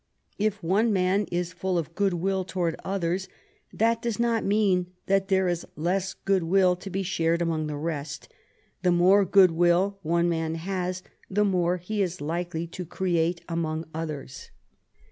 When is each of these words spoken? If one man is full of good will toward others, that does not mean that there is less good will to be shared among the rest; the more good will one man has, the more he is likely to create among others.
If 0.39 0.63
one 0.63 0.91
man 0.91 1.27
is 1.31 1.53
full 1.53 1.77
of 1.77 1.93
good 1.93 2.15
will 2.15 2.43
toward 2.43 2.75
others, 2.83 3.27
that 3.71 4.01
does 4.01 4.19
not 4.19 4.43
mean 4.43 4.87
that 5.05 5.27
there 5.27 5.47
is 5.47 5.63
less 5.75 6.15
good 6.15 6.41
will 6.41 6.75
to 6.77 6.89
be 6.89 7.03
shared 7.03 7.39
among 7.39 7.67
the 7.67 7.77
rest; 7.77 8.27
the 8.81 8.91
more 8.91 9.23
good 9.25 9.51
will 9.51 9.99
one 10.01 10.27
man 10.27 10.55
has, 10.55 11.03
the 11.29 11.45
more 11.45 11.77
he 11.77 12.01
is 12.01 12.19
likely 12.19 12.65
to 12.65 12.83
create 12.83 13.41
among 13.47 13.85
others. 13.93 14.49